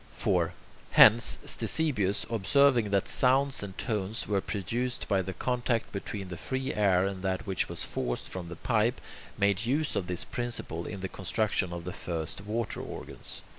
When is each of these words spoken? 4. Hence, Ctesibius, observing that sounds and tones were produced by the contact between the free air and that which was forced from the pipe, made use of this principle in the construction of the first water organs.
4. 0.13 0.51
Hence, 0.93 1.37
Ctesibius, 1.45 2.25
observing 2.31 2.89
that 2.89 3.07
sounds 3.07 3.61
and 3.61 3.77
tones 3.77 4.25
were 4.27 4.41
produced 4.41 5.07
by 5.07 5.21
the 5.21 5.31
contact 5.31 5.91
between 5.91 6.29
the 6.29 6.37
free 6.37 6.73
air 6.73 7.05
and 7.05 7.21
that 7.21 7.45
which 7.45 7.69
was 7.69 7.85
forced 7.85 8.27
from 8.27 8.49
the 8.49 8.55
pipe, 8.55 8.99
made 9.37 9.67
use 9.67 9.95
of 9.95 10.07
this 10.07 10.23
principle 10.25 10.87
in 10.87 11.01
the 11.01 11.07
construction 11.07 11.71
of 11.71 11.83
the 11.85 11.93
first 11.93 12.41
water 12.47 12.81
organs. 12.81 13.43